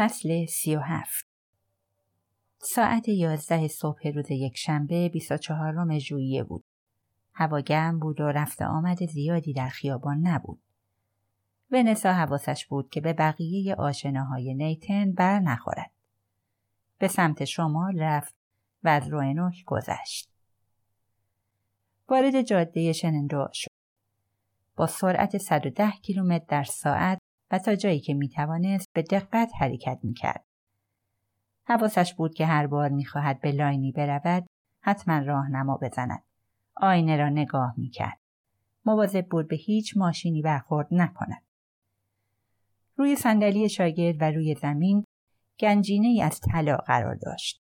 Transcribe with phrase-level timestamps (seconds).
[0.00, 1.26] فصل سی و هفت
[2.58, 6.64] ساعت یازده صبح روز یک شنبه 24 ژوئیه بود.
[7.34, 10.62] هوا گرم بود و رفت آمد زیادی در خیابان نبود.
[11.70, 15.90] ونسا حواسش بود که به بقیه آشناهای نیتن بر نخورد.
[16.98, 18.34] به سمت شمال رفت
[18.82, 20.30] و از روینوک گذشت.
[22.08, 23.70] وارد جاده شنندو شد.
[24.76, 27.18] با سرعت 110 کیلومتر در ساعت
[27.50, 30.44] و تا جایی که می‌توانست به دقت حرکت می‌کرد.
[31.64, 34.46] حواسش بود که هر بار می‌خواهد به لاینی برود
[34.80, 36.24] حتما راهنما بزند.
[36.76, 38.20] آینه را نگاه می‌کرد.
[38.84, 41.42] مواظب بود به هیچ ماشینی برخورد نکند.
[42.96, 45.04] روی صندلی شاگرد و روی زمین
[45.58, 47.62] گنجینه ای از طلا قرار داشت.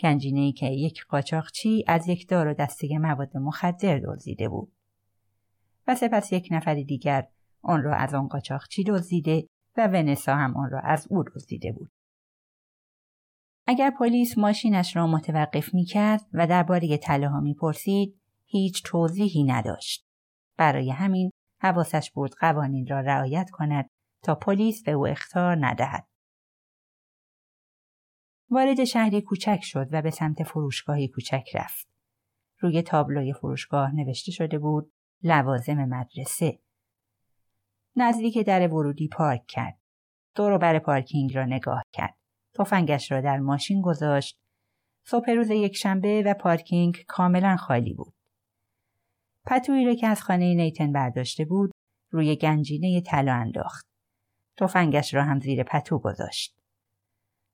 [0.00, 4.72] گنجینه ای که یک قاچاقچی از یک دار و دسته مواد مخدر دزدیده بود.
[5.86, 7.28] و سپس یک نفر دیگر
[7.64, 11.90] آن را از آن قاچاقچی دزدیده و ونسا هم آن را از او دزدیده بود.
[13.66, 20.06] اگر پلیس ماشینش را متوقف می کرد و درباره طلاها می پرسید هیچ توضیحی نداشت.
[20.56, 23.90] برای همین حواسش بود قوانین را رعایت کند
[24.22, 26.06] تا پلیس به او اختار ندهد.
[28.50, 31.88] وارد شهری کوچک شد و به سمت فروشگاهی کوچک رفت.
[32.60, 34.92] روی تابلوی فروشگاه نوشته شده بود
[35.22, 36.58] لوازم مدرسه.
[37.96, 39.78] نزدیک در ورودی پارک کرد.
[40.34, 42.16] دور بر پارکینگ را نگاه کرد.
[42.54, 44.38] تفنگش را در ماشین گذاشت.
[45.06, 48.14] صبح روز یکشنبه و پارکینگ کاملا خالی بود.
[49.46, 51.70] پتویی را که از خانه نیتن برداشته بود
[52.10, 53.86] روی گنجینه طلا انداخت.
[54.56, 56.56] تفنگش را هم زیر پتو گذاشت.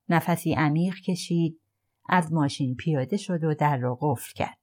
[0.08, 1.60] نفسی عمیق کشید،
[2.08, 4.59] از ماشین پیاده شد و در را قفل کرد.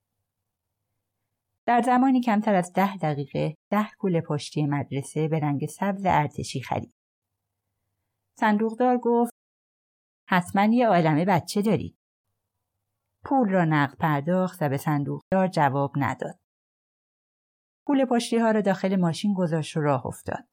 [1.68, 6.94] در زمانی کمتر از ده دقیقه ده کول پشتی مدرسه به رنگ سبز ارتشی خرید.
[8.40, 9.34] صندوقدار گفت
[10.30, 11.98] حتما یه عالمه بچه دارید.
[13.24, 16.40] پول را نقد پرداخت و به صندوقدار جواب نداد.
[17.88, 20.48] پول پشتی ها را داخل ماشین گذاشت و راه افتاد.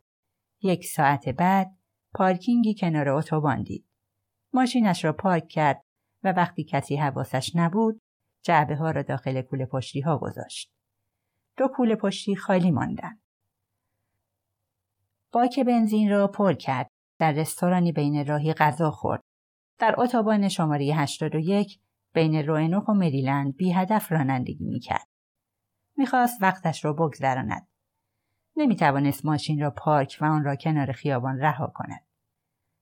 [0.62, 1.78] یک ساعت بعد
[2.14, 3.86] پارکینگی کنار اتوبان دید.
[4.52, 5.82] ماشینش را پارک کرد
[6.24, 8.00] و وقتی کسی حواسش نبود
[8.44, 10.74] جعبه ها را داخل کول پشتی ها گذاشت.
[11.56, 13.18] دو کول پشتی خالی ماندن.
[15.32, 16.90] باک بنزین را پر کرد.
[17.18, 19.22] در رستورانی بین راهی غذا خورد.
[19.78, 21.80] در اتوبان شماره 81
[22.12, 25.08] بین روینوک و مریلند بی هدف رانندگی می کرد.
[25.96, 27.68] می‌خواست وقتش را بگذراند.
[28.56, 32.06] نمی توانست ماشین را پارک و آن را کنار خیابان رها کند.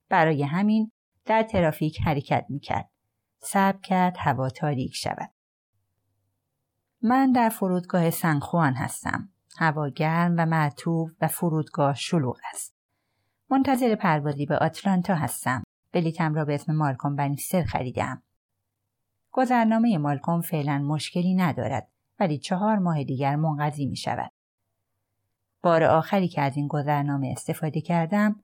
[0.08, 0.92] برای همین
[1.24, 2.90] در ترافیک حرکت می کرد.
[3.38, 5.31] صبر کرد هوا تاریک شود.
[7.04, 9.28] من در فرودگاه سنخوان هستم.
[9.58, 12.74] هوا گرم و معطوب و فرودگاه شلوغ است.
[13.50, 15.62] منتظر پروازی به آتلانتا هستم.
[15.92, 18.22] بلیتم را به اسم مالکوم بنیستر خریدم.
[19.32, 21.88] گذرنامه مالکوم فعلا مشکلی ندارد
[22.20, 24.32] ولی چهار ماه دیگر منقضی می شود.
[25.62, 28.40] بار آخری که از این گذرنامه استفاده کردم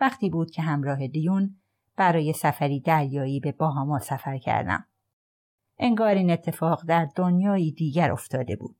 [0.00, 1.56] وقتی بود که همراه دیون
[1.96, 4.86] برای سفری دریایی به باهاما سفر کردم.
[5.78, 8.76] انگار این اتفاق در دنیایی دیگر افتاده بود.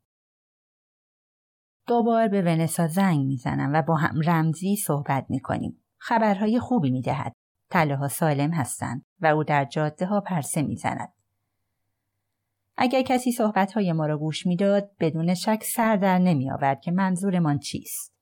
[1.87, 5.83] دوبار به ونسا زنگ می‌زنم و با هم رمزی صحبت می‌کنیم.
[5.97, 7.33] خبرهای خوبی می‌دهد.
[7.69, 11.13] تله سالم هستند و او در جاده ها پرسه می‌زند.
[12.77, 16.91] اگر کسی صحبت های ما را گوش می‌داد بدون شک سر در نمی آورد که
[16.91, 18.13] منظورمان چیست.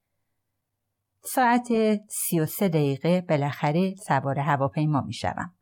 [1.23, 1.67] ساعت
[2.09, 5.56] سی و سه دقیقه بالاخره سوار هواپیما می شوم.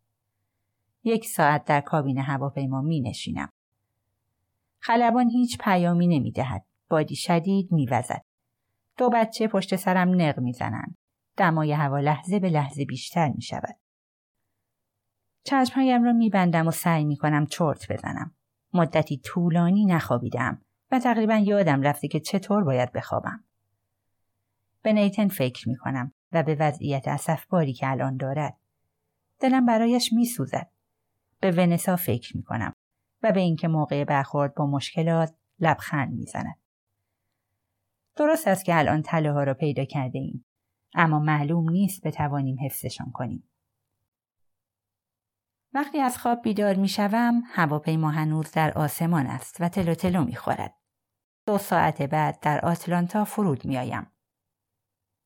[1.06, 3.50] یک ساعت در کابین هواپیما می نشینم.
[4.80, 6.66] خلبان هیچ پیامی نمی دهد.
[6.90, 8.22] بادی شدید می وزد.
[8.98, 10.98] دو بچه پشت سرم نق می زنند.
[11.38, 13.76] دمای هوا لحظه به لحظه بیشتر می شود.
[15.44, 18.36] چشمهایم را می بندم و سعی می کنم چرت بزنم.
[18.74, 20.62] مدتی طولانی نخوابیدم
[20.92, 23.44] و تقریبا یادم رفته که چطور باید بخوابم.
[24.82, 28.58] به نیتن فکر می کنم و به وضعیت اصفباری که الان دارد.
[29.40, 30.75] دلم برایش می سوزد.
[31.46, 32.74] به ونسا فکر می کنم
[33.24, 36.60] و به اینکه موقع برخورد با مشکلات لبخند می‌زند.
[38.16, 40.46] درست است که الان تله ها را پیدا کرده ایم.
[40.96, 43.50] اما معلوم نیست بتوانیم حفظشان کنیم.
[45.74, 50.36] وقتی از خواب بیدار می شوم، هواپیما هنوز در آسمان است و تلو تلو می
[50.36, 50.76] خورد.
[51.48, 54.12] دو ساعت بعد در آتلانتا فرود می آیم.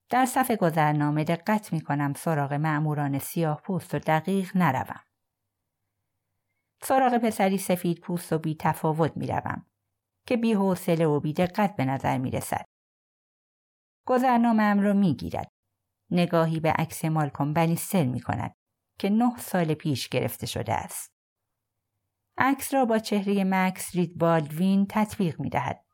[0.10, 5.09] در صف گذرنامه دقت می کنم سراغ معموران سیاه پوست و دقیق نروم.
[6.82, 9.66] سراغ پسری سفید پوست و بی تفاوت می روم
[10.28, 12.66] که بی حوصله و بی دقت به نظر می رسد.
[14.08, 15.52] گذرنامه ام را می گیرد.
[16.12, 18.54] نگاهی به عکس مالکوم بنیستر می کند
[19.00, 21.12] که نه سال پیش گرفته شده است.
[22.38, 25.86] عکس را با چهره مکس رید بالدوین تطبیق می دهد.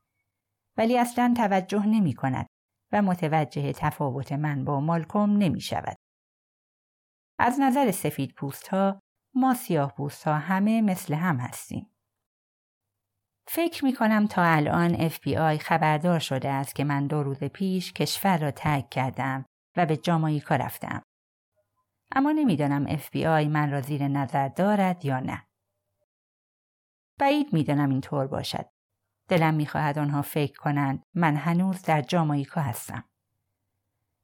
[0.78, 2.48] ولی اصلا توجه نمی کند
[2.92, 5.98] و متوجه تفاوت من با مالکوم نمی شود.
[7.40, 9.02] از نظر سفید پوست ها
[9.36, 9.94] ما سیاه
[10.26, 11.90] ها همه مثل هم هستیم.
[13.48, 18.38] فکر می کنم تا الان FBI خبردار شده است که من دو روز پیش کشور
[18.38, 19.46] را ترک کردم
[19.78, 21.02] و به جامایکا رفتم.
[22.12, 25.48] اما نمی‌دانم FBI من را زیر نظر دارد یا نه.
[27.20, 28.66] بعید می‌دانم اینطور باشد.
[29.28, 33.04] دلم می‌خواهد آنها فکر کنند من هنوز در جامایکا هستم.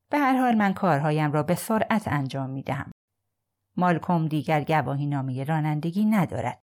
[0.09, 2.91] به هر حال من کارهایم را به سرعت انجام می دهم.
[3.77, 6.61] مالکوم دیگر گواهی نامه رانندگی ندارد.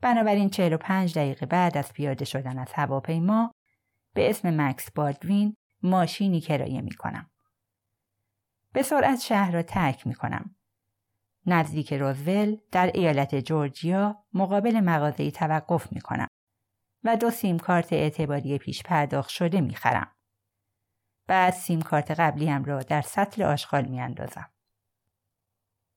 [0.00, 3.52] بنابراین 45 دقیقه بعد از پیاده شدن از هواپیما
[4.14, 7.30] به اسم مکس بالدوین ماشینی کرایه می کنم.
[8.72, 10.56] به سرعت شهر را ترک می کنم.
[11.46, 16.26] نزدیک روزول در ایالت جورجیا مقابل مغازه‌ای توقف می کنم
[17.04, 20.16] و دو سیم کارت اعتباری پیش پرداخت شده می خرم.
[21.26, 24.50] بعد سیم کارت قبلیم را در سطل آشغال می اندازم.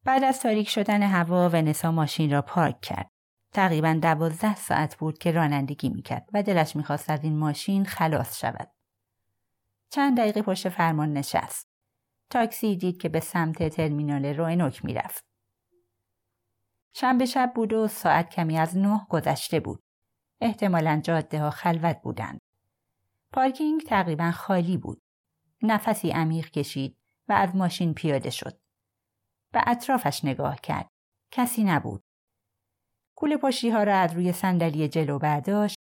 [0.05, 3.09] بعد از تاریک شدن هوا ونسا ماشین را پارک کرد.
[3.51, 8.71] تقریبا دوازده ساعت بود که رانندگی می‌کرد و دلش می‌خواست از این ماشین خلاص شود.
[9.89, 11.67] چند دقیقه پشت فرمان نشست.
[12.29, 15.25] تاکسی دید که به سمت ترمینال روینوک می‌رفت.
[16.93, 19.83] شنبه شب بود و ساعت کمی از نه گذشته بود.
[20.41, 22.41] احتمالا جاده ها خلوت بودند.
[23.31, 25.01] پارکینگ تقریبا خالی بود.
[25.61, 26.97] نفسی عمیق کشید
[27.27, 28.62] و از ماشین پیاده شد.
[29.53, 30.87] به اطرافش نگاه کرد.
[31.31, 32.03] کسی نبود.
[33.15, 35.77] کول پشتی ها را از روی صندلی جلو برداشت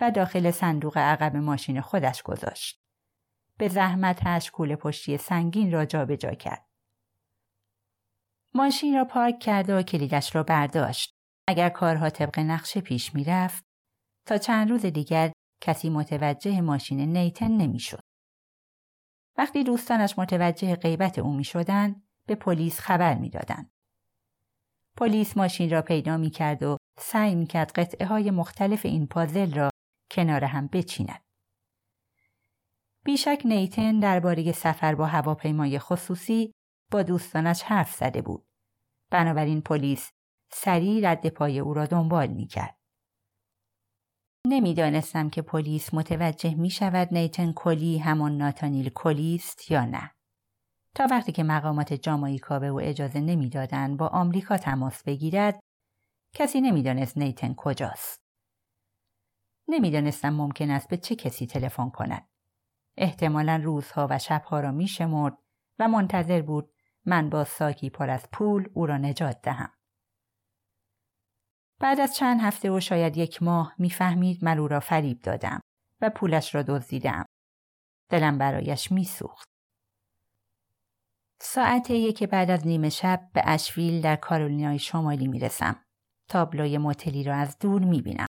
[0.00, 2.80] و داخل صندوق عقب ماشین خودش گذاشت.
[3.58, 6.66] به زحمتش کول پشتی سنگین را جابجا جا کرد.
[8.54, 11.14] ماشین را پارک کرد و کلیدش را برداشت.
[11.48, 13.64] اگر کارها طبق نقشه پیش می‌رفت
[14.26, 18.02] تا چند روز دیگر کسی متوجه ماشین نیتن نمی‌شد.
[19.38, 23.70] وقتی دوستانش متوجه غیبت او می شدن، به پلیس خبر می‌دادند.
[24.96, 29.54] پلیس ماشین را پیدا می کرد و سعی می کرد قطعه های مختلف این پازل
[29.54, 29.70] را
[30.10, 31.24] کنار هم بچیند.
[33.04, 36.52] بیشک نیتن درباره سفر با هواپیمای خصوصی
[36.90, 38.46] با دوستانش حرف زده بود.
[39.10, 40.10] بنابراین پلیس
[40.52, 42.78] سریع رد پای او را دنبال می کرد.
[44.46, 50.15] نمی‌دانستم که پلیس متوجه می شود نیتن کلی همان ناتانیل کلی است یا نه.
[50.96, 55.60] تا وقتی که مقامات جامایکا به او اجازه نمی‌دادند با آمریکا تماس بگیرد
[56.34, 58.20] کسی نمی‌دانست نیتن کجاست.
[59.68, 62.28] نمی‌دانستم ممکن است به چه کسی تلفن کند.
[62.96, 65.38] احتمالا روزها و شبها را میشمرد
[65.78, 69.72] و منتظر بود من با ساکی پر از پول او را نجات دهم.
[71.80, 75.60] بعد از چند هفته و شاید یک ماه می‌فهمید من او را فریب دادم
[76.00, 77.24] و پولش را دزدیدم.
[78.10, 79.55] دلم برایش میسوخت.
[81.40, 85.84] ساعت یک بعد از نیمه شب به اشویل در کارولینای شمالی می‌رسم.
[86.28, 88.26] تابلوی موتلی را از دور می‌بینم.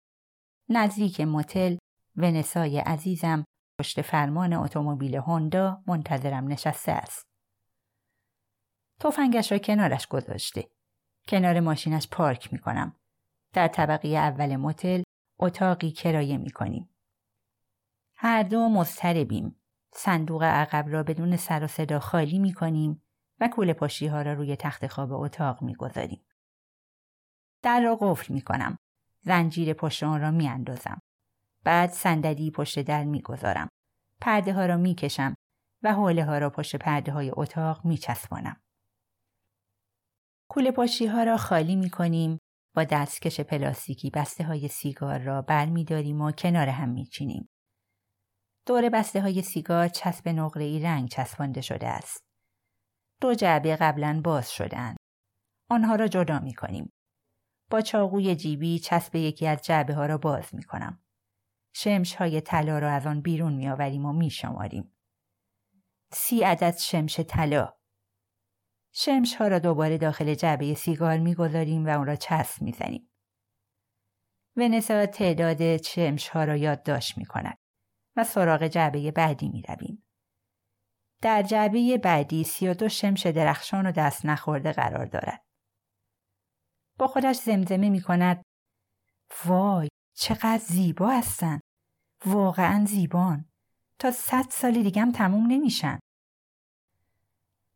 [0.68, 1.76] نزدیک موتل
[2.16, 3.44] ونسای عزیزم
[3.80, 7.26] پشت فرمان اتومبیل هوندا منتظرم نشسته است.
[9.00, 10.68] تفنگش را کنارش گذاشته.
[11.28, 12.96] کنار ماشینش پارک می‌کنم.
[13.52, 15.02] در طبقه اول موتل
[15.38, 16.88] اتاقی کرایه می‌کنیم.
[18.14, 19.61] هر دو مضطربیم.
[19.94, 23.02] صندوق عقب را بدون سر و صدا خالی می کنیم
[23.40, 26.24] و کول پاشی ها را روی تخت خواب اتاق می گذاریم.
[27.62, 28.76] در را قفل می کنم.
[29.20, 31.00] زنجیر پشت آن را می اندازم.
[31.64, 33.68] بعد صندلی پشت در می گذارم.
[34.20, 35.34] پرده ها را می کشم
[35.82, 38.62] و حوله ها را پشت پرده های اتاق می چسبانم.
[40.48, 42.38] کول پاشی ها را خالی می کنیم
[42.74, 47.48] با دستکش پلاستیکی بسته های سیگار را بر می داریم و کنار هم می چینیم.
[48.66, 52.24] دور بسته های سیگار چسب نقره ای رنگ چسبانده شده است.
[53.20, 54.96] دو جعبه قبلا باز شدن.
[55.70, 56.92] آنها را جدا می کنیم.
[57.70, 61.02] با چاقوی جیبی چسب یکی از جعبه ها را باز می کنم.
[61.74, 64.96] شمش های طلا را از آن بیرون می آوریم و می شماریم.
[66.12, 67.74] سی عدد شمش طلا.
[68.92, 73.10] شمش ها را دوباره داخل جعبه سیگار می گذاریم و آن را چسب می زنیم.
[74.56, 77.61] ونسا تعداد شمش ها را یادداشت می کند.
[78.16, 80.04] و سراغ جعبه بعدی می رویم.
[81.22, 85.44] در جعبه بعدی سی و دو شمش درخشان و دست نخورده قرار دارد.
[86.98, 88.44] با خودش زمزمه می کند
[89.44, 91.60] وای چقدر زیبا هستن.
[92.26, 93.44] واقعا زیبان.
[93.98, 95.98] تا صد سال دیگم تموم نمیشن.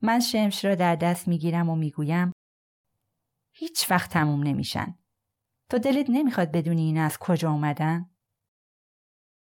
[0.02, 2.32] من شمش را در دست می گیرم و می گویم
[3.52, 4.98] هیچ وقت تموم نمیشن.
[5.70, 8.15] تو دلت نمی‌خواد بدونی این از کجا اومدن؟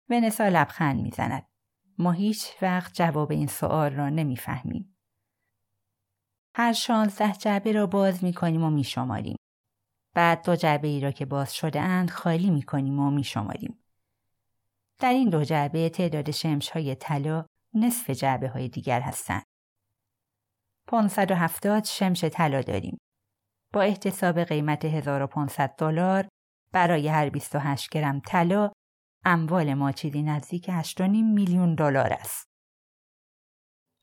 [0.10, 1.48] ونسا لبخند می‌زند.
[1.98, 4.98] ما هیچ وقت جواب این سوال را نمی‌فهمیم.
[6.56, 9.38] هر شانزده جعبه را باز می‌کنیم و میشماریم.
[10.14, 13.80] بعد دو جعبه ای را که باز شده اند خالی می‌کنیم و میشماریم.
[15.00, 19.44] در این دو جعبه تعداد شمش های طلا نصف جعبه های دیگر هستند.
[20.88, 22.98] 570 شمش طلا داریم.
[23.74, 26.28] با احتساب قیمت 1500 دلار
[26.72, 28.72] برای هر 28 گرم طلا
[29.26, 31.00] اموال ما چیزی نزدیک 8.5
[31.34, 32.48] میلیون دلار است.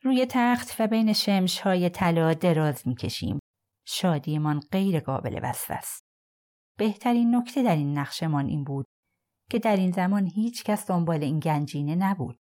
[0.03, 3.39] روی تخت و بین شمش های طلا دراز می‌کشیم.
[3.87, 6.05] شادیمان غیر قابل وصف است.
[6.79, 8.87] بهترین نکته در این نقشمان این بود
[9.51, 12.37] که در این زمان هیچ کس دنبال این گنجینه نبود.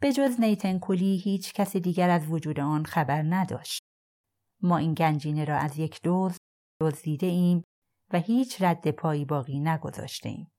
[0.00, 3.82] به جز نیتن کولی هیچ کس دیگر از وجود آن خبر نداشت.
[4.62, 6.36] ما این گنجینه را از یک دوز
[6.80, 7.64] دزدیده ایم
[8.12, 10.50] و هیچ رد پایی باقی نگذاشته ایم.